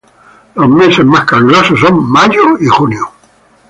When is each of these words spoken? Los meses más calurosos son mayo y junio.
Los 0.55 0.67
meses 0.67 1.05
más 1.05 1.25
calurosos 1.25 1.79
son 1.79 2.03
mayo 2.09 2.57
y 2.59 2.65
junio. 2.65 3.11